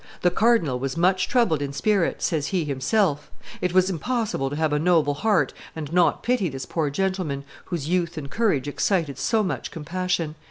The 0.23 0.31
cardinal 0.31 0.79
was 0.79 0.97
much 0.97 1.27
troubled 1.27 1.61
in 1.61 1.73
spirit," 1.73 2.23
says 2.23 2.47
he 2.47 2.65
himself 2.65 3.29
it 3.61 3.71
was 3.71 3.87
impossible 3.87 4.49
to 4.49 4.55
have 4.55 4.73
a 4.73 4.79
noble 4.79 5.13
heart 5.13 5.53
and 5.75 5.93
not 5.93 6.23
pity 6.23 6.49
this 6.49 6.65
poor 6.65 6.89
gentleman, 6.89 7.43
whose 7.65 7.87
youth 7.87 8.17
and 8.17 8.27
courage 8.27 8.67
excited 8.67 9.19
so 9.19 9.43
much 9.43 9.69
compassion." 9.69 10.33